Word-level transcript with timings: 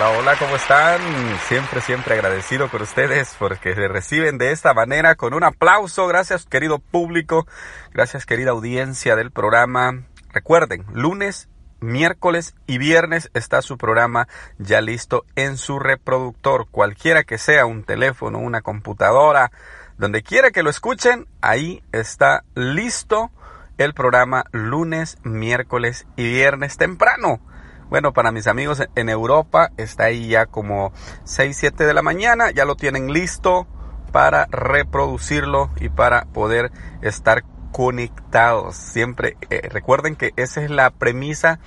Hola, 0.00 0.18
hola, 0.18 0.36
¿cómo 0.38 0.56
están? 0.56 0.98
Siempre, 1.46 1.82
siempre 1.82 2.14
agradecido 2.14 2.70
con 2.70 2.80
ustedes 2.80 3.36
porque 3.38 3.74
se 3.74 3.86
reciben 3.86 4.38
de 4.38 4.50
esta 4.50 4.72
manera 4.72 5.14
con 5.14 5.34
un 5.34 5.44
aplauso. 5.44 6.06
Gracias, 6.06 6.46
querido 6.46 6.78
público. 6.78 7.46
Gracias, 7.92 8.24
querida 8.24 8.52
audiencia 8.52 9.14
del 9.14 9.30
programa. 9.30 10.04
Recuerden, 10.32 10.86
lunes, 10.94 11.50
miércoles 11.80 12.54
y 12.66 12.78
viernes 12.78 13.30
está 13.34 13.60
su 13.60 13.76
programa 13.76 14.26
ya 14.56 14.80
listo 14.80 15.26
en 15.36 15.58
su 15.58 15.78
reproductor. 15.78 16.66
Cualquiera 16.70 17.24
que 17.24 17.36
sea, 17.36 17.66
un 17.66 17.84
teléfono, 17.84 18.38
una 18.38 18.62
computadora, 18.62 19.52
donde 19.98 20.22
quiera 20.22 20.50
que 20.50 20.62
lo 20.62 20.70
escuchen, 20.70 21.26
ahí 21.42 21.82
está 21.92 22.44
listo 22.54 23.30
el 23.76 23.92
programa 23.92 24.44
lunes, 24.50 25.18
miércoles 25.24 26.06
y 26.16 26.26
viernes 26.26 26.78
temprano. 26.78 27.42
Bueno, 27.90 28.12
para 28.12 28.30
mis 28.30 28.46
amigos 28.46 28.80
en 28.94 29.08
Europa 29.08 29.72
está 29.76 30.04
ahí 30.04 30.28
ya 30.28 30.46
como 30.46 30.92
6, 31.24 31.56
7 31.58 31.86
de 31.86 31.92
la 31.92 32.02
mañana, 32.02 32.52
ya 32.52 32.64
lo 32.64 32.76
tienen 32.76 33.12
listo 33.12 33.66
para 34.12 34.46
reproducirlo 34.46 35.70
y 35.80 35.88
para 35.88 36.26
poder 36.26 36.70
estar 37.02 37.42
conectados. 37.72 38.76
Siempre 38.76 39.36
eh, 39.50 39.68
recuerden 39.68 40.14
que 40.14 40.32
esa 40.36 40.62
es 40.62 40.70
la 40.70 40.90
premisa 40.90 41.58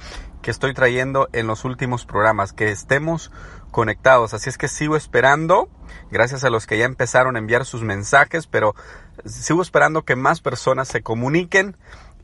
que 0.41 0.49
estoy 0.51 0.73
trayendo 0.73 1.27
en 1.33 1.45
los 1.45 1.65
últimos 1.65 2.05
programas, 2.05 2.53
que 2.53 2.71
estemos 2.71 3.29
conectados. 3.71 4.33
Así 4.33 4.49
es 4.49 4.57
que 4.57 4.69
sigo 4.69 4.95
esperando, 4.95 5.67
gracias 6.09 6.45
a 6.45 6.49
los 6.49 6.67
que 6.67 6.77
ya 6.77 6.85
empezaron 6.85 7.35
a 7.35 7.39
enviar 7.39 7.65
sus 7.65 7.81
mensajes, 7.83 8.47
pero 8.47 8.75
sigo 9.25 9.61
esperando 9.61 10.03
que 10.03 10.15
más 10.15 10.39
personas 10.39 10.87
se 10.87 11.01
comuniquen 11.01 11.75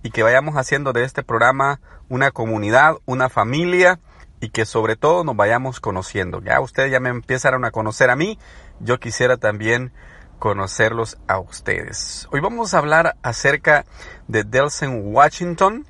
y 0.04 0.12
que 0.12 0.24
vayamos 0.24 0.56
haciendo 0.56 0.94
de 0.94 1.04
este 1.04 1.24
programa 1.24 1.80
una 2.08 2.32
comunidad, 2.32 2.98
una 3.06 3.30
familia 3.30 4.00
y 4.40 4.50
que 4.50 4.66
sobre 4.66 4.96
todo 4.96 5.24
nos 5.24 5.36
vayamos 5.36 5.80
conociendo. 5.80 6.42
Ya 6.42 6.60
ustedes 6.62 6.92
ya 6.92 7.00
me 7.00 7.10
empezaron 7.10 7.66
a 7.66 7.72
conocer 7.72 8.10
a 8.10 8.16
mí, 8.16 8.40
yo 8.80 9.00
quisiera 9.00 9.38
también 9.38 9.92
conocerlos 10.40 11.18
a 11.28 11.40
ustedes. 11.40 12.28
Hoy 12.32 12.40
vamos 12.40 12.74
a 12.74 12.78
hablar 12.78 13.18
acerca 13.22 13.86
de 14.28 14.46
Delson 14.46 15.14
Washington, 15.14 15.86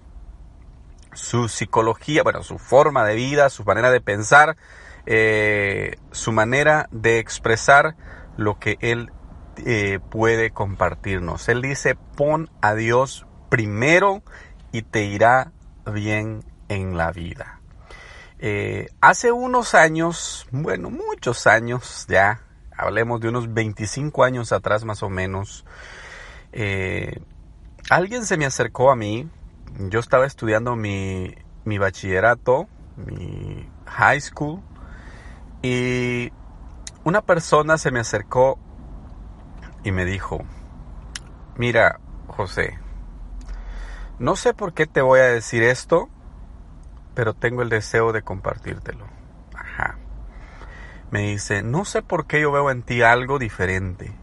su 1.14 1.48
psicología, 1.48 2.24
bueno, 2.24 2.42
su 2.44 2.58
forma 2.58 3.06
de 3.06 3.16
vida, 3.16 3.50
su 3.50 3.64
manera 3.64 3.92
de 3.92 4.02
pensar, 4.02 4.58
eh, 5.06 5.98
su 6.12 6.32
manera 6.32 6.88
de 6.92 7.20
expresar 7.20 7.96
lo 8.38 8.58
que 8.58 8.78
él 8.82 9.12
eh, 9.66 10.00
puede 10.10 10.52
compartirnos. 10.52 11.48
Él 11.50 11.62
dice, 11.62 11.96
pon 12.16 12.50
a 12.62 12.74
Dios 12.74 13.28
primero 13.50 14.22
y 14.72 14.84
te 14.84 15.06
irá 15.06 15.52
bien 15.92 16.44
en 16.68 16.98
la 16.98 17.12
vida. 17.12 17.60
Eh, 18.40 18.88
hace 19.02 19.32
unos 19.32 19.76
años, 19.76 20.48
bueno, 20.52 20.90
muchos 20.90 21.46
años 21.48 22.06
ya, 22.08 22.42
hablemos 22.76 23.20
de 23.20 23.30
unos 23.30 23.54
25 23.54 24.24
años 24.24 24.54
atrás 24.54 24.86
más 24.86 25.04
o 25.04 25.10
menos, 25.10 25.66
eh, 26.54 27.20
alguien 27.90 28.26
se 28.26 28.38
me 28.38 28.46
acercó 28.46 28.92
a 28.92 28.96
mí, 28.96 29.30
yo 29.90 30.00
estaba 30.00 30.26
estudiando 30.26 30.76
mi, 30.76 31.36
mi 31.66 31.78
bachillerato, 31.78 32.70
mi 32.96 33.68
high 33.86 34.22
school, 34.22 34.62
y 35.62 36.32
una 37.04 37.22
persona 37.22 37.78
se 37.78 37.92
me 37.92 38.00
acercó 38.00 38.58
y 39.84 39.92
me 39.92 40.06
dijo, 40.06 40.46
mira, 41.58 42.00
José, 42.28 42.80
no 44.20 44.36
sé 44.36 44.54
por 44.54 44.74
qué 44.74 44.86
te 44.86 45.02
voy 45.02 45.22
a 45.22 45.28
decir 45.28 45.64
esto, 45.64 46.10
pero 47.16 47.34
tengo 47.34 47.62
el 47.62 47.70
deseo 47.70 48.12
de 48.12 48.22
compartírtelo. 48.22 49.06
Ajá. 49.56 49.98
Me 51.10 51.22
dice, 51.22 51.64
no 51.64 51.86
sé 51.86 52.02
por 52.02 52.28
qué 52.28 52.42
yo 52.42 52.52
veo 52.52 52.70
en 52.70 52.84
ti 52.84 53.02
algo 53.02 53.40
diferente. 53.40 54.14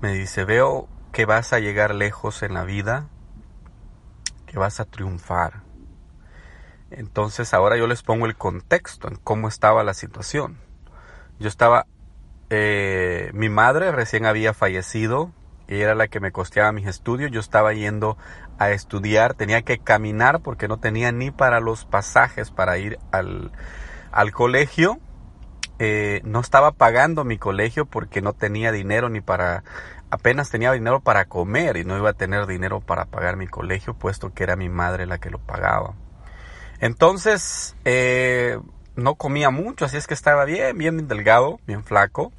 Me 0.00 0.12
dice, 0.12 0.44
veo 0.44 0.88
que 1.12 1.24
vas 1.24 1.52
a 1.52 1.60
llegar 1.60 1.94
lejos 1.94 2.42
en 2.42 2.54
la 2.54 2.64
vida, 2.64 3.08
que 4.46 4.58
vas 4.58 4.80
a 4.80 4.84
triunfar. 4.84 5.62
Entonces 6.90 7.54
ahora 7.54 7.78
yo 7.78 7.86
les 7.86 8.02
pongo 8.02 8.26
el 8.26 8.36
contexto 8.36 9.08
en 9.08 9.16
cómo 9.16 9.48
estaba 9.48 9.82
la 9.82 9.94
situación. 9.94 10.58
Yo 11.38 11.48
estaba, 11.48 11.86
eh, 12.50 13.30
mi 13.32 13.48
madre 13.48 13.92
recién 13.92 14.26
había 14.26 14.52
fallecido, 14.52 15.32
era 15.80 15.94
la 15.94 16.08
que 16.08 16.20
me 16.20 16.32
costeaba 16.32 16.72
mis 16.72 16.86
estudios, 16.86 17.30
yo 17.30 17.40
estaba 17.40 17.72
yendo 17.72 18.16
a 18.58 18.70
estudiar, 18.70 19.34
tenía 19.34 19.62
que 19.62 19.78
caminar 19.78 20.40
porque 20.40 20.68
no 20.68 20.78
tenía 20.78 21.12
ni 21.12 21.30
para 21.30 21.60
los 21.60 21.84
pasajes 21.84 22.50
para 22.50 22.78
ir 22.78 22.98
al, 23.10 23.52
al 24.10 24.32
colegio. 24.32 24.98
Eh, 25.78 26.20
no 26.24 26.40
estaba 26.40 26.72
pagando 26.72 27.24
mi 27.24 27.38
colegio 27.38 27.86
porque 27.86 28.22
no 28.22 28.34
tenía 28.34 28.70
dinero 28.70 29.08
ni 29.08 29.20
para, 29.20 29.64
apenas 30.10 30.50
tenía 30.50 30.70
dinero 30.72 31.00
para 31.00 31.24
comer 31.24 31.76
y 31.76 31.84
no 31.84 31.96
iba 31.96 32.10
a 32.10 32.14
tener 32.14 32.46
dinero 32.46 32.80
para 32.80 33.06
pagar 33.06 33.36
mi 33.36 33.48
colegio 33.48 33.94
puesto 33.94 34.32
que 34.32 34.44
era 34.44 34.56
mi 34.56 34.68
madre 34.68 35.06
la 35.06 35.18
que 35.18 35.30
lo 35.30 35.38
pagaba. 35.38 35.94
Entonces, 36.80 37.76
eh, 37.84 38.58
no 38.96 39.14
comía 39.14 39.50
mucho, 39.50 39.84
así 39.84 39.96
es 39.96 40.06
que 40.06 40.14
estaba 40.14 40.44
bien, 40.44 40.76
bien 40.76 41.08
delgado, 41.08 41.60
bien 41.66 41.82
flaco. 41.84 42.32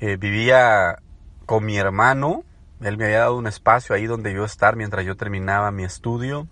Eh, 0.00 0.16
vivía 0.16 0.98
con 1.46 1.64
mi 1.64 1.78
hermano. 1.78 2.42
Él 2.80 2.98
me 2.98 3.06
había 3.06 3.20
dado 3.20 3.36
un 3.36 3.46
espacio 3.46 3.94
ahí 3.94 4.06
donde 4.06 4.32
yo 4.34 4.44
estar 4.44 4.76
mientras 4.76 5.04
yo 5.04 5.16
terminaba 5.16 5.70
mi 5.70 5.84
estudio. 5.84 6.46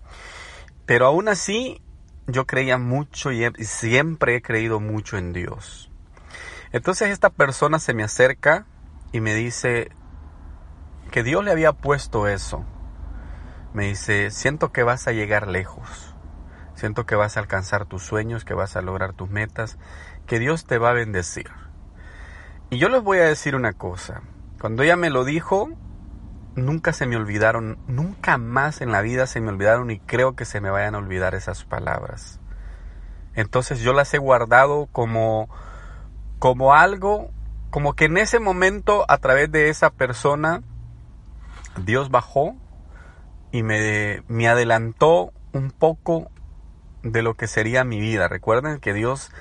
Pero 0.85 1.05
aún 1.05 1.27
así, 1.27 1.81
yo 2.27 2.45
creía 2.45 2.77
mucho 2.77 3.31
y 3.31 3.45
siempre 3.63 4.35
he 4.35 4.41
creído 4.41 4.79
mucho 4.79 5.17
en 5.17 5.33
Dios. 5.33 5.91
Entonces 6.71 7.09
esta 7.09 7.29
persona 7.29 7.79
se 7.79 7.93
me 7.93 8.03
acerca 8.03 8.65
y 9.11 9.21
me 9.21 9.33
dice 9.33 9.91
que 11.11 11.23
Dios 11.23 11.43
le 11.43 11.51
había 11.51 11.73
puesto 11.73 12.27
eso. 12.27 12.65
Me 13.73 13.87
dice, 13.87 14.31
siento 14.31 14.71
que 14.71 14.83
vas 14.83 15.07
a 15.07 15.11
llegar 15.11 15.47
lejos. 15.47 16.15
Siento 16.75 17.05
que 17.05 17.15
vas 17.15 17.37
a 17.37 17.39
alcanzar 17.39 17.85
tus 17.85 18.03
sueños, 18.03 18.43
que 18.43 18.53
vas 18.53 18.75
a 18.75 18.81
lograr 18.81 19.13
tus 19.13 19.29
metas, 19.29 19.77
que 20.25 20.39
Dios 20.39 20.65
te 20.65 20.77
va 20.77 20.89
a 20.89 20.93
bendecir. 20.93 21.49
Y 22.69 22.77
yo 22.77 22.89
les 22.89 23.01
voy 23.01 23.19
a 23.19 23.25
decir 23.25 23.55
una 23.55 23.73
cosa. 23.73 24.21
Cuando 24.59 24.83
ella 24.83 24.97
me 24.97 25.09
lo 25.09 25.23
dijo, 25.23 25.69
nunca 26.55 26.93
se 26.93 27.05
me 27.05 27.15
olvidaron, 27.15 27.77
nunca 27.87 28.37
más 28.37 28.81
en 28.81 28.91
la 28.91 29.01
vida 29.01 29.27
se 29.27 29.41
me 29.41 29.49
olvidaron 29.49 29.91
y 29.91 29.99
creo 29.99 30.35
que 30.35 30.45
se 30.45 30.61
me 30.61 30.69
vayan 30.69 30.95
a 30.95 30.99
olvidar 30.99 31.35
esas 31.35 31.63
palabras. 31.65 32.39
Entonces 33.35 33.81
yo 33.81 33.93
las 33.93 34.13
he 34.13 34.17
guardado 34.17 34.87
como, 34.91 35.49
como 36.39 36.73
algo, 36.73 37.31
como 37.69 37.93
que 37.93 38.05
en 38.05 38.17
ese 38.17 38.39
momento 38.39 39.05
a 39.09 39.17
través 39.17 39.51
de 39.51 39.69
esa 39.69 39.89
persona 39.89 40.63
Dios 41.83 42.09
bajó 42.09 42.55
y 43.51 43.63
me, 43.63 44.23
me 44.27 44.47
adelantó 44.47 45.33
un 45.51 45.71
poco 45.71 46.29
de 47.03 47.21
lo 47.21 47.35
que 47.35 47.47
sería 47.47 47.83
mi 47.83 47.99
vida. 47.99 48.29
Recuerden 48.29 48.79
que 48.79 48.93
Dios 48.93 49.31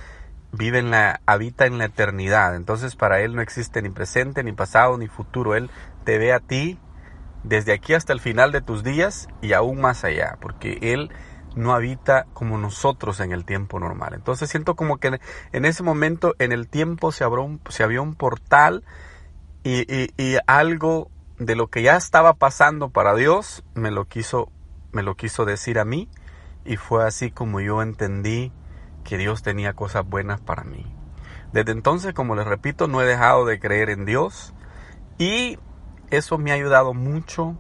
vive 0.51 0.79
en 0.81 0.91
la, 0.91 1.21
habita 1.27 1.67
en 1.67 1.79
la 1.79 1.87
eternidad. 1.87 2.57
Entonces 2.57 2.97
para 2.97 3.21
Él 3.21 3.37
no 3.37 3.43
existe 3.43 3.81
ni 3.83 3.91
presente, 3.91 4.43
ni 4.43 4.53
pasado, 4.53 4.99
ni 4.99 5.07
futuro. 5.07 5.55
Él 5.55 5.71
te 6.05 6.19
ve 6.19 6.33
a 6.33 6.41
ti 6.41 6.79
desde 7.45 7.73
aquí 7.73 7.95
hasta 7.95 8.13
el 8.13 8.21
final 8.21 8.51
de 8.51 8.63
tus 8.63 8.83
días 8.83 9.29
y 9.41 9.53
aún 9.53 9.81
más 9.81 10.05
allá, 10.05 10.39
porque 10.41 10.79
Él 10.81 11.11
no 11.55 11.73
habita 11.73 12.27
como 12.33 12.59
nosotros 12.59 13.21
en 13.21 13.33
el 13.33 13.45
tiempo 13.45 13.79
normal. 13.79 14.15
Entonces 14.15 14.51
siento 14.51 14.75
como 14.75 14.99
que 14.99 15.21
en 15.53 15.65
ese 15.65 15.83
momento 15.83 16.35
en 16.39 16.53
el 16.53 16.69
tiempo 16.69 17.13
se 17.13 17.23
abrió 17.23 17.45
un, 17.45 17.61
se 17.69 17.85
abrió 17.85 18.03
un 18.03 18.15
portal 18.15 18.83
y, 19.63 19.87
y, 20.21 20.37
algo 20.47 21.11
de 21.39 21.55
lo 21.57 21.69
que 21.69 21.83
ya 21.83 21.97
estaba 21.97 22.35
pasando 22.35 22.91
para 22.91 23.15
Dios 23.15 23.65
me 23.75 23.91
lo 23.91 24.07
quiso, 24.07 24.51
me 24.93 25.03
lo 25.03 25.15
quiso 25.17 25.45
decir 25.45 25.79
a 25.79 25.85
mí 25.85 26.09
y 26.65 26.77
fue 26.77 27.07
así 27.07 27.31
como 27.31 27.61
yo 27.61 27.83
entendí 27.83 28.53
que 29.05 29.17
Dios 29.17 29.43
tenía 29.43 29.75
cosas 29.75 30.07
buenas 30.07 30.41
para 30.41 30.65
mí. 30.65 30.85
Desde 31.53 31.73
entonces, 31.73 32.15
como 32.15 32.35
les 32.35 32.47
repito, 32.47 32.89
no 32.89 33.01
he 33.01 33.07
dejado 33.07 33.45
de 33.45 33.61
creer 33.61 33.91
en 33.91 34.05
Dios 34.05 34.53
y 35.19 35.59
eso 36.11 36.39
me 36.39 36.51
ha 36.51 36.55
ayudado 36.55 36.95
mucho 36.95 37.59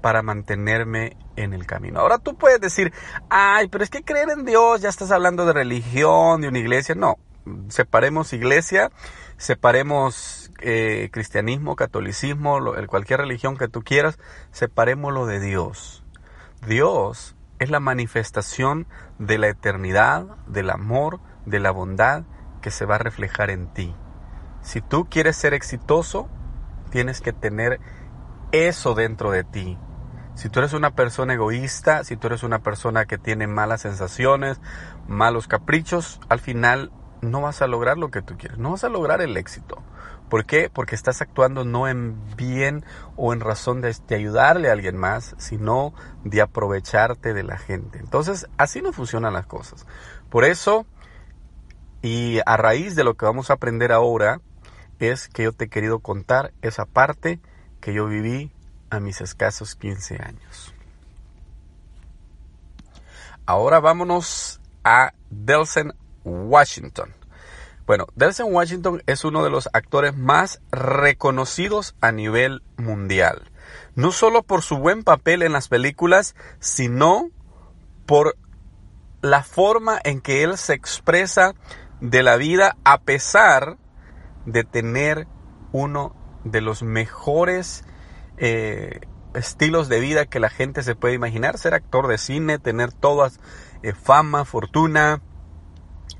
para 0.00 0.22
mantenerme 0.22 1.16
en 1.36 1.54
el 1.54 1.66
camino. 1.66 2.00
Ahora 2.00 2.18
tú 2.18 2.36
puedes 2.36 2.60
decir, 2.60 2.92
ay, 3.30 3.68
pero 3.68 3.82
es 3.82 3.90
que 3.90 4.02
creer 4.02 4.30
en 4.30 4.44
Dios, 4.44 4.82
ya 4.82 4.88
estás 4.88 5.10
hablando 5.10 5.46
de 5.46 5.52
religión, 5.52 6.42
de 6.42 6.48
una 6.48 6.58
iglesia. 6.58 6.94
No, 6.94 7.16
separemos 7.68 8.32
iglesia, 8.32 8.90
separemos 9.36 10.52
eh, 10.60 11.08
cristianismo, 11.12 11.76
catolicismo, 11.76 12.60
cualquier 12.86 13.20
religión 13.20 13.56
que 13.56 13.68
tú 13.68 13.82
quieras, 13.82 14.18
separémoslo 14.52 15.26
de 15.26 15.40
Dios. 15.40 16.04
Dios 16.66 17.34
es 17.58 17.70
la 17.70 17.80
manifestación 17.80 18.86
de 19.18 19.38
la 19.38 19.48
eternidad, 19.48 20.26
del 20.46 20.70
amor, 20.70 21.20
de 21.46 21.60
la 21.60 21.70
bondad 21.70 22.24
que 22.60 22.70
se 22.70 22.86
va 22.86 22.96
a 22.96 22.98
reflejar 22.98 23.50
en 23.50 23.72
ti. 23.72 23.94
Si 24.62 24.80
tú 24.80 25.06
quieres 25.10 25.36
ser 25.36 25.54
exitoso, 25.54 26.28
tienes 26.94 27.20
que 27.20 27.32
tener 27.32 27.80
eso 28.52 28.94
dentro 28.94 29.32
de 29.32 29.42
ti. 29.42 29.76
Si 30.36 30.48
tú 30.48 30.60
eres 30.60 30.74
una 30.74 30.94
persona 30.94 31.34
egoísta, 31.34 32.04
si 32.04 32.16
tú 32.16 32.28
eres 32.28 32.44
una 32.44 32.60
persona 32.60 33.04
que 33.04 33.18
tiene 33.18 33.48
malas 33.48 33.80
sensaciones, 33.80 34.60
malos 35.08 35.48
caprichos, 35.48 36.20
al 36.28 36.38
final 36.38 36.92
no 37.20 37.40
vas 37.40 37.62
a 37.62 37.66
lograr 37.66 37.98
lo 37.98 38.12
que 38.12 38.22
tú 38.22 38.36
quieres, 38.38 38.58
no 38.58 38.70
vas 38.70 38.84
a 38.84 38.88
lograr 38.90 39.22
el 39.22 39.36
éxito. 39.36 39.82
¿Por 40.30 40.46
qué? 40.46 40.70
Porque 40.72 40.94
estás 40.94 41.20
actuando 41.20 41.64
no 41.64 41.88
en 41.88 42.16
bien 42.36 42.84
o 43.16 43.32
en 43.32 43.40
razón 43.40 43.80
de, 43.80 43.92
ayudarle 44.14 44.68
a 44.68 44.72
alguien 44.72 44.96
más, 44.96 45.34
sino 45.36 45.94
de 46.22 46.42
aprovecharte 46.42 47.34
de 47.34 47.42
la 47.42 47.58
gente. 47.58 47.98
Entonces, 47.98 48.46
así 48.56 48.82
no 48.82 48.92
funcionan 48.92 49.32
las 49.32 49.46
cosas. 49.46 49.84
Por 50.30 50.44
eso, 50.44 50.86
y 52.02 52.38
a 52.46 52.56
raíz 52.56 52.94
de 52.94 53.02
lo 53.02 53.14
que 53.14 53.26
vamos 53.26 53.50
a 53.50 53.54
aprender 53.54 53.90
ahora, 53.90 54.40
es 54.98 55.28
que 55.28 55.44
yo 55.44 55.52
te 55.52 55.64
he 55.64 55.68
querido 55.68 56.00
contar 56.00 56.52
esa 56.62 56.84
parte 56.86 57.40
que 57.80 57.92
yo 57.92 58.06
viví 58.06 58.52
a 58.90 59.00
mis 59.00 59.20
escasos 59.20 59.74
15 59.74 60.22
años. 60.22 60.74
Ahora 63.46 63.80
vámonos 63.80 64.60
a 64.84 65.12
Delsen, 65.30 65.92
Washington. 66.24 67.14
Bueno, 67.86 68.06
Delsen 68.14 68.46
Washington 68.54 69.02
es 69.06 69.24
uno 69.24 69.44
de 69.44 69.50
los 69.50 69.68
actores 69.74 70.16
más 70.16 70.60
reconocidos 70.72 71.94
a 72.00 72.12
nivel 72.12 72.62
mundial. 72.78 73.50
No 73.94 74.12
solo 74.12 74.42
por 74.42 74.62
su 74.62 74.78
buen 74.78 75.04
papel 75.04 75.42
en 75.42 75.52
las 75.52 75.68
películas, 75.68 76.34
sino 76.60 77.30
por 78.06 78.36
la 79.20 79.42
forma 79.42 80.00
en 80.02 80.20
que 80.20 80.42
él 80.42 80.56
se 80.56 80.72
expresa 80.72 81.54
de 82.00 82.22
la 82.22 82.36
vida 82.36 82.76
a 82.84 83.02
pesar 83.02 83.76
de 84.46 84.64
tener 84.64 85.26
uno 85.72 86.14
de 86.44 86.60
los 86.60 86.82
mejores 86.82 87.84
eh, 88.36 89.00
estilos 89.34 89.88
de 89.88 90.00
vida 90.00 90.26
que 90.26 90.40
la 90.40 90.50
gente 90.50 90.82
se 90.82 90.94
puede 90.94 91.14
imaginar. 91.14 91.58
Ser 91.58 91.74
actor 91.74 92.06
de 92.06 92.18
cine, 92.18 92.58
tener 92.58 92.92
todas 92.92 93.40
eh, 93.82 93.92
fama, 93.92 94.44
fortuna, 94.44 95.22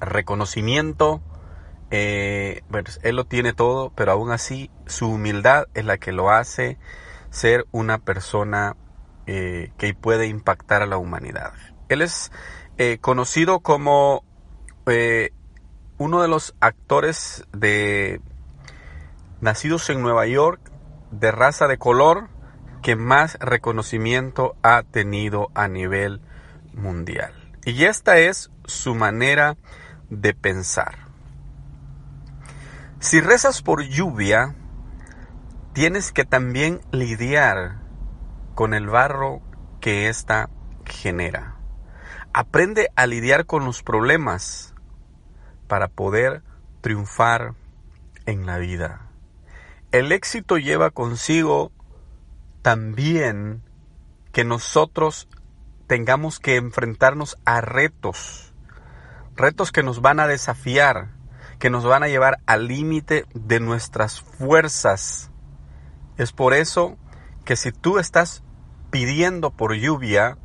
reconocimiento. 0.00 1.22
Eh, 1.90 2.62
él 3.02 3.16
lo 3.16 3.24
tiene 3.24 3.52
todo, 3.52 3.92
pero 3.94 4.12
aún 4.12 4.32
así 4.32 4.70
su 4.86 5.10
humildad 5.10 5.66
es 5.74 5.84
la 5.84 5.98
que 5.98 6.12
lo 6.12 6.30
hace 6.30 6.78
ser 7.30 7.66
una 7.70 7.98
persona 7.98 8.76
que 9.26 9.96
puede 9.98 10.26
impactar 10.26 10.82
a 10.82 10.86
la 10.86 10.98
humanidad. 10.98 11.54
Él 11.88 12.02
es 12.02 12.30
conocido 13.00 13.60
como 13.60 14.22
uno 15.98 16.22
de 16.22 16.28
los 16.28 16.54
actores 16.60 17.44
de 17.52 18.20
nacidos 19.40 19.88
en 19.90 20.02
Nueva 20.02 20.26
York 20.26 20.60
de 21.10 21.30
raza 21.30 21.68
de 21.68 21.78
color 21.78 22.28
que 22.82 22.96
más 22.96 23.38
reconocimiento 23.40 24.56
ha 24.62 24.82
tenido 24.82 25.50
a 25.54 25.68
nivel 25.68 26.20
mundial. 26.72 27.32
Y 27.64 27.84
esta 27.84 28.18
es 28.18 28.50
su 28.66 28.94
manera 28.94 29.56
de 30.10 30.34
pensar. 30.34 30.98
Si 33.00 33.20
rezas 33.20 33.62
por 33.62 33.82
lluvia, 33.82 34.54
tienes 35.72 36.12
que 36.12 36.24
también 36.24 36.80
lidiar 36.90 37.80
con 38.54 38.74
el 38.74 38.86
barro 38.86 39.40
que 39.80 40.08
ésta 40.08 40.50
genera. 40.84 41.56
Aprende 42.32 42.90
a 42.96 43.06
lidiar 43.06 43.46
con 43.46 43.64
los 43.64 43.82
problemas 43.82 44.73
para 45.74 45.88
poder 45.88 46.44
triunfar 46.82 47.54
en 48.26 48.46
la 48.46 48.58
vida. 48.58 49.08
El 49.90 50.12
éxito 50.12 50.56
lleva 50.56 50.92
consigo 50.92 51.72
también 52.62 53.60
que 54.30 54.44
nosotros 54.44 55.26
tengamos 55.88 56.38
que 56.38 56.54
enfrentarnos 56.54 57.38
a 57.44 57.60
retos, 57.60 58.54
retos 59.34 59.72
que 59.72 59.82
nos 59.82 60.00
van 60.00 60.20
a 60.20 60.28
desafiar, 60.28 61.08
que 61.58 61.70
nos 61.70 61.84
van 61.84 62.04
a 62.04 62.08
llevar 62.08 62.38
al 62.46 62.68
límite 62.68 63.26
de 63.34 63.58
nuestras 63.58 64.20
fuerzas. 64.20 65.32
Es 66.18 66.30
por 66.30 66.54
eso 66.54 66.96
que 67.44 67.56
si 67.56 67.72
tú 67.72 67.98
estás 67.98 68.44
pidiendo 68.92 69.50
por 69.50 69.74
lluvia, 69.74 70.38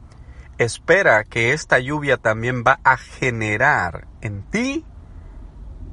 espera 0.58 1.24
que 1.24 1.54
esta 1.54 1.78
lluvia 1.78 2.18
también 2.18 2.64
va 2.66 2.80
a 2.84 2.98
generar 2.98 4.08
en 4.22 4.42
ti 4.42 4.86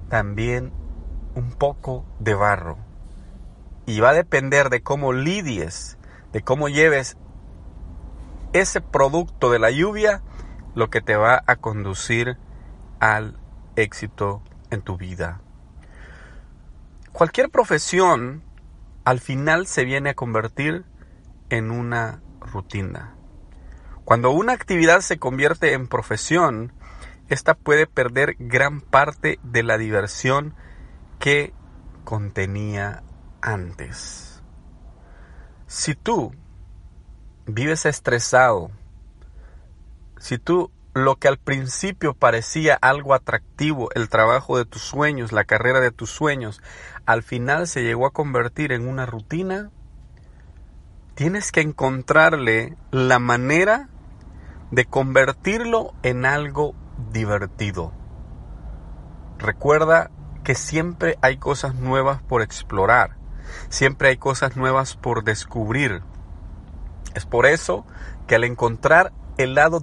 también 0.09 0.73
un 1.35 1.53
poco 1.53 2.05
de 2.19 2.35
barro. 2.35 2.79
Y 3.87 4.01
va 4.01 4.11
a 4.11 4.15
depender 4.15 4.71
de 4.71 4.83
cómo 4.83 5.13
lidies, 5.13 5.99
de 6.33 6.43
cómo 6.43 6.69
lleves 6.69 7.17
ese 8.53 8.81
producto 8.81 9.51
de 9.51 9.59
la 9.59 9.71
lluvia, 9.71 10.23
lo 10.75 10.91
que 10.91 11.01
te 11.01 11.17
va 11.17 11.43
a 11.47 11.57
conducir 11.57 12.37
al 13.01 13.39
éxito 13.77 14.43
en 14.71 14.83
tu 14.83 14.97
vida. 14.97 15.41
Cualquier 17.13 17.51
profesión 17.51 18.43
al 19.05 19.21
final 19.21 19.67
se 19.67 19.85
viene 19.85 20.11
a 20.11 20.15
convertir 20.15 20.85
en 21.49 21.71
una 21.71 22.21
rutina. 22.41 23.15
Cuando 24.05 24.31
una 24.31 24.53
actividad 24.53 25.01
se 25.01 25.19
convierte 25.19 25.73
en 25.73 25.89
profesión, 25.89 26.73
esta 27.29 27.55
puede 27.55 27.87
perder 27.87 28.37
gran 28.39 28.81
parte 28.81 29.39
de 29.43 29.63
la 29.63 29.79
diversión 29.79 30.55
que 31.19 31.53
contenía 32.05 33.03
antes. 33.41 34.43
Si 35.67 35.95
tú 35.95 36.33
vives 37.47 37.87
estresado, 37.87 38.71
si 40.19 40.39
tú 40.39 40.71
lo 40.95 41.17
que 41.17 41.29
al 41.29 41.37
principio 41.37 42.15
parecía 42.15 42.79
algo 42.81 43.13
atractivo, 43.13 43.91
el 43.95 44.09
trabajo 44.09 44.57
de 44.57 44.65
tus 44.65 44.83
sueños, 44.83 45.33
la 45.33 45.45
carrera 45.45 45.81
de 45.81 45.91
tus 45.91 46.11
sueños, 46.11 46.63
al 47.05 47.23
final 47.23 47.67
se 47.67 47.83
llegó 47.83 48.07
a 48.07 48.13
convertir 48.13 48.73
en 48.73 48.89
una 48.89 49.05
rutina, 49.05 49.71
tienes 51.15 51.53
que 51.53 51.61
encontrarle 51.61 52.77
la 52.93 53.19
manera 53.19 53.89
de 54.71 54.85
convertirlo 54.87 55.93
en 56.03 56.25
algo 56.25 56.75
divertido. 57.13 57.93
Recuerda 59.39 60.11
que 60.45 60.55
siempre 60.55 61.19
hay 61.23 61.39
cosas 61.39 61.75
nuevas 61.75 62.23
por 62.23 62.43
explorar. 62.43 63.17
Siempre 63.69 64.09
hay 64.09 64.17
cosas 64.17 64.57
nuevas 64.57 64.97
por 64.97 65.25
descubrir. 65.25 66.03
Es 67.15 67.27
por 67.27 67.47
eso 67.47 67.85
que 68.27 68.37
al 68.37 68.45
encontrar 68.45 69.13
el 69.39 69.55
lado, 69.55 69.83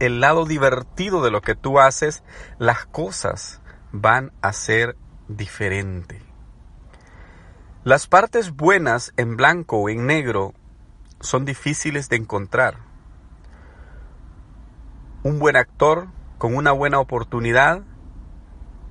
el 0.00 0.20
lado 0.20 0.44
divertido 0.44 1.22
de 1.22 1.30
lo 1.30 1.40
que 1.40 1.54
tú 1.54 1.78
haces, 1.78 2.22
las 2.58 2.86
cosas 2.86 3.60
van 3.92 4.32
a 4.42 4.52
ser 4.52 4.96
diferentes. 5.28 6.22
Las 7.84 8.08
partes 8.08 8.56
buenas 8.56 9.12
en 9.16 9.36
blanco 9.36 9.78
o 9.78 9.88
en 9.88 10.06
negro 10.06 10.54
son 11.20 11.44
difíciles 11.44 12.08
de 12.08 12.16
encontrar. 12.16 12.78
Un 15.22 15.38
buen 15.38 15.56
actor 15.56 16.08
con 16.38 16.54
una 16.54 16.72
buena 16.72 16.98
oportunidad 16.98 17.82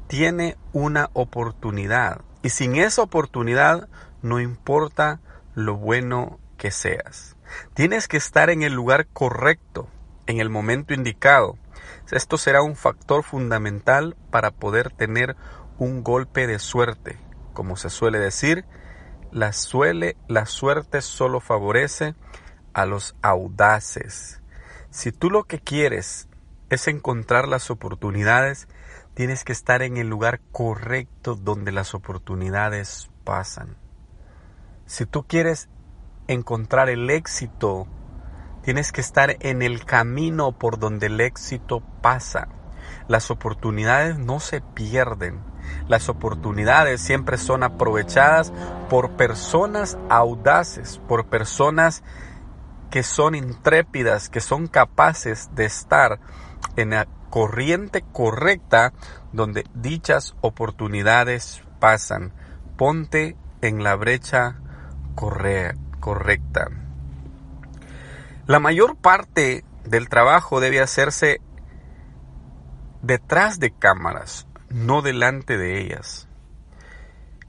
tiene 0.07 0.57
una 0.73 1.09
oportunidad 1.13 2.21
y 2.41 2.49
sin 2.49 2.75
esa 2.75 3.01
oportunidad, 3.01 3.89
no 4.21 4.39
importa 4.39 5.19
lo 5.55 5.77
bueno 5.77 6.39
que 6.57 6.69
seas. 6.71 7.35
Tienes 7.73 8.07
que 8.07 8.17
estar 8.17 8.49
en 8.49 8.61
el 8.61 8.73
lugar 8.73 9.07
correcto, 9.07 9.87
en 10.27 10.39
el 10.39 10.49
momento 10.49 10.93
indicado. 10.93 11.57
Esto 12.11 12.37
será 12.37 12.61
un 12.61 12.75
factor 12.75 13.23
fundamental 13.23 14.15
para 14.29 14.51
poder 14.51 14.91
tener 14.91 15.35
un 15.79 16.03
golpe 16.03 16.45
de 16.45 16.59
suerte. 16.59 17.17
Como 17.53 17.77
se 17.77 17.89
suele 17.89 18.19
decir, 18.19 18.65
la, 19.31 19.51
la 20.27 20.45
suerte 20.45 21.01
solo 21.01 21.39
favorece 21.39 22.15
a 22.73 22.85
los 22.85 23.15
audaces. 23.21 24.41
Si 24.91 25.11
tú 25.11 25.29
lo 25.29 25.45
que 25.45 25.59
quieres 25.59 26.27
es 26.69 26.87
encontrar 26.87 27.47
las 27.47 27.69
oportunidades, 27.69 28.67
Tienes 29.15 29.45
que 29.45 29.53
estar 29.53 29.81
en 29.81 29.95
el 29.95 30.09
lugar 30.09 30.41
correcto 30.51 31.35
donde 31.35 31.71
las 31.71 31.95
oportunidades 31.95 33.09
pasan. 33.23 33.77
Si 34.87 35.05
tú 35.05 35.23
quieres 35.23 35.69
encontrar 36.27 36.89
el 36.89 37.09
éxito, 37.09 37.87
tienes 38.61 38.91
que 38.91 38.99
estar 38.99 39.37
en 39.39 39.61
el 39.61 39.85
camino 39.85 40.51
por 40.51 40.79
donde 40.79 41.05
el 41.05 41.21
éxito 41.21 41.81
pasa. 42.01 42.49
Las 43.07 43.31
oportunidades 43.31 44.19
no 44.19 44.41
se 44.41 44.59
pierden. 44.59 45.39
Las 45.87 46.09
oportunidades 46.09 46.99
siempre 46.99 47.37
son 47.37 47.63
aprovechadas 47.63 48.51
por 48.89 49.11
personas 49.11 49.97
audaces, 50.09 50.99
por 51.07 51.27
personas 51.27 52.03
que 52.91 53.01
son 53.01 53.33
intrépidas, 53.33 54.27
que 54.27 54.41
son 54.41 54.67
capaces 54.67 55.51
de 55.55 55.63
estar 55.63 56.19
en 56.75 56.91
la 56.91 57.07
corriente 57.29 58.03
correcta 58.11 58.93
donde 59.33 59.65
dichas 59.73 60.35
oportunidades 60.41 61.61
pasan. 61.79 62.31
Ponte 62.77 63.35
en 63.61 63.83
la 63.83 63.95
brecha 63.95 64.57
correcta. 65.15 66.69
La 68.47 68.59
mayor 68.59 68.95
parte 68.95 69.65
del 69.85 70.09
trabajo 70.09 70.59
debe 70.59 70.81
hacerse 70.81 71.41
detrás 73.01 73.59
de 73.59 73.71
cámaras, 73.71 74.47
no 74.69 75.01
delante 75.01 75.57
de 75.57 75.81
ellas. 75.81 76.27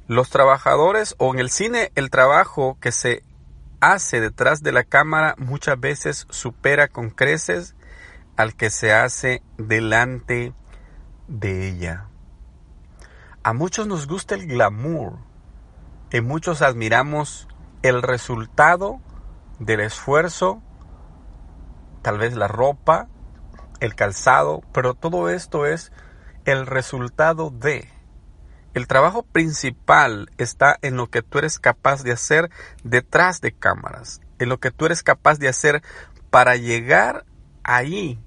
Los 0.07 0.31
trabajadores 0.31 1.15
o 1.19 1.35
en 1.35 1.41
el 1.41 1.51
cine 1.51 1.91
el 1.97 2.11
trabajo 2.11 2.79
que 2.81 2.93
se 2.93 3.23
hace 3.81 4.21
detrás 4.21 4.63
de 4.63 4.73
la 4.73 4.85
cámara 4.85 5.35
muchas 5.39 5.79
veces 5.79 6.27
supera 6.31 6.89
con 6.89 7.11
creces 7.11 7.75
al 8.37 8.55
que 8.55 8.71
se 8.71 8.93
hace 8.93 9.43
delante 9.57 10.55
de 11.29 11.69
ella. 11.69 12.09
A 13.43 13.53
muchos 13.53 13.87
nos 13.87 14.07
gusta 14.07 14.35
el 14.35 14.47
glamour 14.47 15.19
y 16.11 16.21
muchos 16.21 16.63
admiramos 16.63 17.49
el 17.83 18.03
resultado 18.03 19.01
del 19.59 19.81
esfuerzo, 19.81 20.63
tal 22.03 22.19
vez 22.19 22.35
la 22.35 22.49
ropa, 22.49 23.09
el 23.81 23.95
calzado, 23.95 24.63
pero 24.73 24.95
todo 24.95 25.29
esto 25.29 25.67
es 25.67 25.93
el 26.45 26.67
resultado 26.67 27.51
de. 27.51 27.89
El 28.75 28.87
trabajo 28.87 29.23
principal 29.23 30.31
está 30.37 30.77
en 30.83 30.97
lo 30.97 31.09
que 31.09 31.23
tú 31.23 31.39
eres 31.39 31.59
capaz 31.59 32.03
de 32.03 32.13
hacer 32.13 32.51
detrás 32.85 33.41
de 33.41 33.53
cámaras, 33.53 34.21
en 34.39 34.49
lo 34.49 34.59
que 34.59 34.71
tú 34.71 34.87
eres 34.87 35.03
capaz 35.03 35.39
de 35.39 35.49
hacer 35.49 35.83
para 36.31 36.57
llegar 36.57 37.25
ahí. 37.65 38.21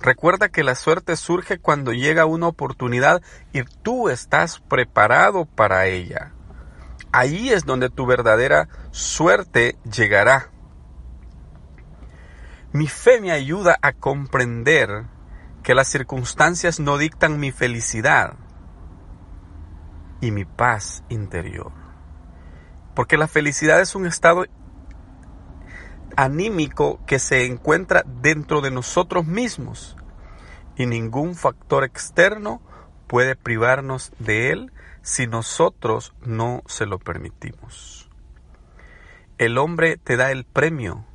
Recuerda 0.00 0.48
que 0.48 0.64
la 0.64 0.74
suerte 0.74 1.16
surge 1.16 1.58
cuando 1.58 1.92
llega 1.92 2.26
una 2.26 2.48
oportunidad 2.48 3.22
y 3.52 3.62
tú 3.82 4.08
estás 4.08 4.60
preparado 4.60 5.46
para 5.46 5.86
ella. 5.86 6.32
Ahí 7.12 7.50
es 7.50 7.64
donde 7.64 7.90
tu 7.90 8.06
verdadera 8.06 8.68
suerte 8.90 9.78
llegará. 9.90 10.50
Mi 12.72 12.88
fe 12.88 13.20
me 13.20 13.30
ayuda 13.30 13.78
a 13.82 13.92
comprender 13.92 15.04
que 15.62 15.74
las 15.74 15.88
circunstancias 15.88 16.80
no 16.80 16.98
dictan 16.98 17.38
mi 17.38 17.52
felicidad 17.52 18.34
y 20.20 20.32
mi 20.32 20.44
paz 20.44 21.04
interior. 21.08 21.72
Porque 22.94 23.16
la 23.16 23.28
felicidad 23.28 23.80
es 23.80 23.94
un 23.94 24.06
estado 24.06 24.44
anímico 26.16 27.00
que 27.06 27.18
se 27.18 27.46
encuentra 27.46 28.04
dentro 28.06 28.60
de 28.60 28.70
nosotros 28.70 29.26
mismos 29.26 29.96
y 30.76 30.86
ningún 30.86 31.34
factor 31.34 31.84
externo 31.84 32.62
puede 33.06 33.36
privarnos 33.36 34.12
de 34.18 34.50
él 34.50 34.72
si 35.02 35.26
nosotros 35.26 36.14
no 36.24 36.62
se 36.66 36.86
lo 36.86 36.98
permitimos. 36.98 38.08
El 39.38 39.58
hombre 39.58 39.96
te 39.96 40.16
da 40.16 40.30
el 40.30 40.44
premio 40.44 41.06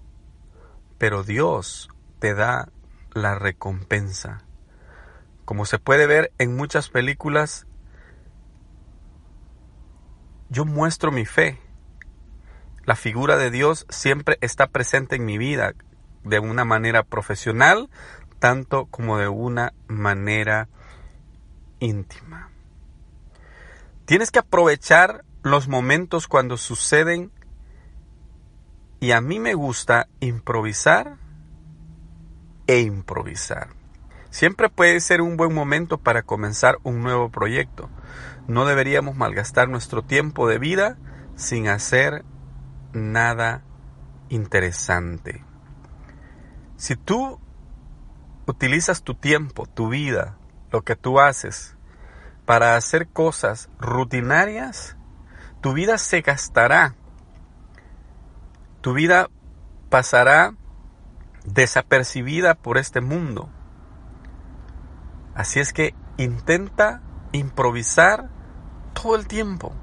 pero 0.99 1.23
Dios 1.23 1.89
te 2.19 2.35
da 2.35 2.69
la 3.13 3.33
recompensa. 3.33 4.43
Como 5.45 5.65
se 5.65 5.79
puede 5.79 6.05
ver 6.05 6.31
en 6.37 6.55
muchas 6.55 6.89
películas, 6.89 7.65
yo 10.49 10.65
muestro 10.65 11.11
mi 11.11 11.25
fe. 11.25 11.57
La 12.89 12.95
figura 12.95 13.37
de 13.37 13.51
Dios 13.51 13.85
siempre 13.89 14.39
está 14.41 14.65
presente 14.65 15.15
en 15.15 15.23
mi 15.23 15.37
vida 15.37 15.75
de 16.23 16.39
una 16.39 16.65
manera 16.65 17.03
profesional, 17.03 17.87
tanto 18.39 18.87
como 18.87 19.19
de 19.19 19.27
una 19.27 19.73
manera 19.87 20.69
íntima. 21.77 22.49
Tienes 24.05 24.31
que 24.31 24.39
aprovechar 24.39 25.23
los 25.43 25.67
momentos 25.67 26.27
cuando 26.27 26.57
suceden 26.57 27.31
y 28.99 29.11
a 29.11 29.21
mí 29.21 29.39
me 29.39 29.53
gusta 29.53 30.07
improvisar 30.19 31.17
e 32.65 32.79
improvisar. 32.79 33.67
Siempre 34.31 34.67
puede 34.67 34.99
ser 34.99 35.21
un 35.21 35.37
buen 35.37 35.53
momento 35.53 35.99
para 35.99 36.23
comenzar 36.23 36.79
un 36.81 37.03
nuevo 37.03 37.29
proyecto. 37.29 37.87
No 38.47 38.65
deberíamos 38.65 39.15
malgastar 39.15 39.69
nuestro 39.69 40.01
tiempo 40.01 40.47
de 40.47 40.57
vida 40.57 40.97
sin 41.35 41.67
hacer 41.67 42.25
nada 42.93 43.63
interesante. 44.29 45.43
Si 46.77 46.95
tú 46.95 47.39
utilizas 48.45 49.03
tu 49.03 49.15
tiempo, 49.15 49.65
tu 49.65 49.89
vida, 49.89 50.37
lo 50.71 50.83
que 50.83 50.95
tú 50.95 51.19
haces, 51.19 51.75
para 52.45 52.75
hacer 52.75 53.07
cosas 53.07 53.69
rutinarias, 53.79 54.97
tu 55.61 55.73
vida 55.73 55.97
se 55.97 56.21
gastará 56.21 56.95
tu 58.81 58.93
vida 58.93 59.29
pasará 59.89 60.53
desapercibida 61.43 62.55
por 62.55 62.77
este 62.77 63.01
mundo. 63.01 63.49
Así 65.35 65.59
es 65.59 65.73
que 65.73 65.93
intenta 66.17 67.01
improvisar 67.31 68.29
todo 68.93 69.15
el 69.15 69.27
tiempo. 69.27 69.73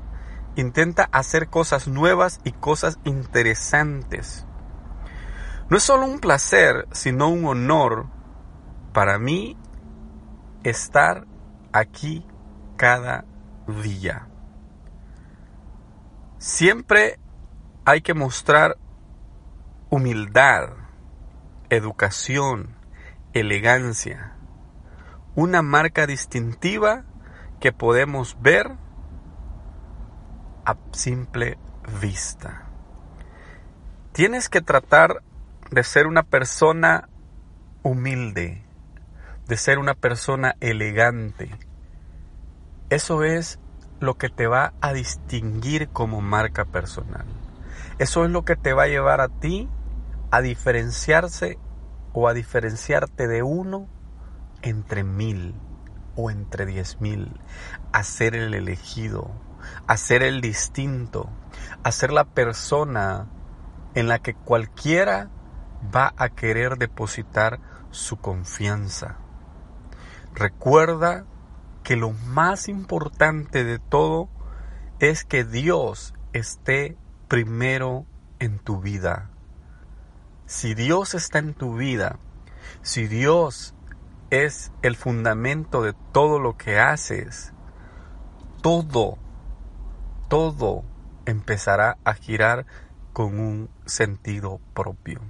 Intenta 0.57 1.09
hacer 1.13 1.49
cosas 1.49 1.87
nuevas 1.87 2.41
y 2.43 2.53
cosas 2.53 2.99
interesantes. 3.05 4.47
No 5.69 5.77
es 5.77 5.83
solo 5.83 6.07
un 6.07 6.19
placer, 6.19 6.89
sino 6.93 7.29
un 7.29 7.45
honor 7.45 8.07
para 8.93 9.19
mí 9.19 9.57
estar 10.65 11.27
aquí 11.73 12.27
cada 12.77 13.25
día. 13.83 14.29
Siempre 16.39 17.19
hay 17.85 18.01
que 18.01 18.15
mostrar 18.15 18.79
humildad, 19.91 20.71
educación, 21.69 22.77
elegancia, 23.33 24.37
una 25.35 25.63
marca 25.63 26.07
distintiva 26.07 27.05
que 27.61 27.73
podemos 27.73 28.41
ver 28.41 28.77
a 30.67 30.77
simple 30.91 31.57
vista. 32.01 32.67
Tienes 34.13 34.49
que 34.49 34.61
tratar 34.61 35.23
de 35.71 35.83
ser 35.85 36.07
una 36.07 36.25
persona 36.25 37.09
humilde, 37.83 38.65
de 39.47 39.57
ser 39.57 39.79
una 39.79 39.95
persona 39.95 40.57
elegante. 40.61 41.51
Eso 42.91 43.23
es 43.23 43.61
lo 44.01 44.19
que 44.19 44.29
te 44.29 44.47
va 44.47 44.75
a 44.81 44.93
distinguir 44.93 45.89
como 45.89 46.21
marca 46.21 46.65
personal. 46.65 47.27
Eso 47.99 48.25
es 48.25 48.31
lo 48.31 48.45
que 48.45 48.57
te 48.57 48.73
va 48.73 48.85
a 48.85 48.89
llevar 48.89 49.21
a 49.21 49.29
ti 49.29 49.69
a 50.31 50.41
diferenciarse 50.41 51.59
o 52.13 52.29
a 52.29 52.35
diferenciarte 52.35 53.29
de 53.29 53.43
uno 53.43 53.89
entre 54.63 55.05
mil 55.05 55.55
o 56.17 56.31
entre 56.31 56.67
diez 56.67 57.01
mil, 57.01 57.41
a 57.93 58.03
ser 58.03 58.35
el 58.35 58.55
elegido, 58.55 59.31
a 59.87 59.97
ser 59.97 60.23
el 60.23 60.41
distinto, 60.41 61.29
a 61.83 61.93
ser 61.93 62.13
la 62.13 62.25
persona 62.25 63.29
en 63.95 64.09
la 64.09 64.19
que 64.19 64.35
cualquiera 64.35 65.31
va 65.95 66.15
a 66.17 66.29
querer 66.29 66.79
depositar 66.79 67.61
su 67.91 68.17
confianza. 68.17 69.19
Recuerda 70.35 71.25
que 71.83 71.97
lo 71.97 72.11
más 72.11 72.69
importante 72.69 73.65
de 73.65 73.79
todo 73.79 74.29
es 74.99 75.25
que 75.25 75.45
Dios 75.45 76.15
esté 76.33 76.97
primero 77.29 78.07
en 78.39 78.59
tu 78.59 78.81
vida. 78.81 79.31
Si 80.47 80.75
Dios 80.75 81.15
está 81.15 81.39
en 81.39 81.55
tu 81.55 81.77
vida, 81.77 82.19
si 82.83 83.07
Dios 83.07 83.75
es 84.31 84.73
el 84.83 84.97
fundamento 84.97 85.83
de 85.83 85.95
todo 86.13 86.39
lo 86.39 86.57
que 86.57 86.79
haces, 86.79 87.53
todo, 88.63 89.19
todo 90.29 90.85
empezará 91.25 91.99
a 92.05 92.15
girar 92.15 92.67
con 93.13 93.39
un 93.41 93.71
sentido 93.85 94.61
propio. 94.75 95.21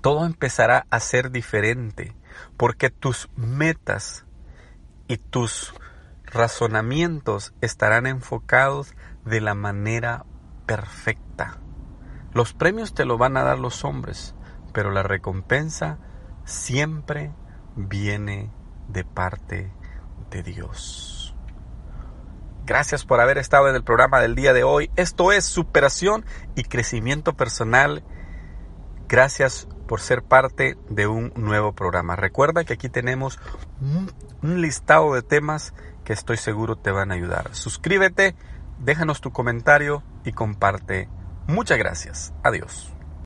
Todo 0.00 0.26
empezará 0.26 0.86
a 0.90 1.00
ser 1.00 1.30
diferente 1.30 2.14
porque 2.56 2.90
tus 2.90 3.28
metas 3.36 4.24
y 5.06 5.16
tus 5.16 5.74
razonamientos 6.24 7.54
estarán 7.60 8.06
enfocados 8.06 8.94
de 9.24 9.40
la 9.40 9.54
manera 9.54 10.24
perfecta. 10.66 11.58
Los 12.32 12.54
premios 12.54 12.94
te 12.94 13.04
lo 13.04 13.18
van 13.18 13.36
a 13.36 13.42
dar 13.42 13.58
los 13.58 13.84
hombres, 13.84 14.34
pero 14.72 14.90
la 14.90 15.02
recompensa 15.02 15.98
siempre 16.44 17.32
viene 17.76 18.50
de 18.88 19.04
parte 19.04 19.72
de 20.30 20.42
Dios. 20.42 21.21
Gracias 22.64 23.04
por 23.04 23.20
haber 23.20 23.38
estado 23.38 23.68
en 23.68 23.74
el 23.74 23.84
programa 23.84 24.20
del 24.20 24.34
día 24.34 24.52
de 24.52 24.64
hoy. 24.64 24.90
Esto 24.96 25.32
es 25.32 25.44
superación 25.44 26.24
y 26.54 26.64
crecimiento 26.64 27.34
personal. 27.34 28.04
Gracias 29.08 29.68
por 29.86 30.00
ser 30.00 30.22
parte 30.22 30.76
de 30.88 31.06
un 31.06 31.32
nuevo 31.36 31.72
programa. 31.72 32.16
Recuerda 32.16 32.64
que 32.64 32.74
aquí 32.74 32.88
tenemos 32.88 33.38
un 34.42 34.60
listado 34.60 35.14
de 35.14 35.22
temas 35.22 35.74
que 36.04 36.12
estoy 36.12 36.36
seguro 36.36 36.76
te 36.76 36.90
van 36.90 37.10
a 37.10 37.14
ayudar. 37.14 37.54
Suscríbete 37.54 38.34
déjanos 38.82 39.20
tu 39.20 39.32
comentario 39.32 40.02
y 40.24 40.32
comparte. 40.32 41.08
Muchas 41.46 41.78
gracias. 41.78 42.32
Adiós. 42.42 42.91